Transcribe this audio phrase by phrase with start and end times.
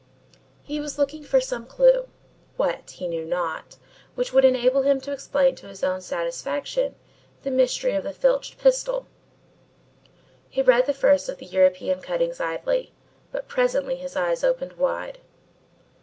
[0.63, 2.07] He was looking for some clue
[2.57, 3.77] what he knew not
[4.15, 6.95] which would enable him to explain to his own satisfaction
[7.43, 9.05] the mystery of the filched pistol.
[10.49, 12.93] He read the first of the European cuttings idly,
[13.31, 15.19] but presently his eyes opened wide.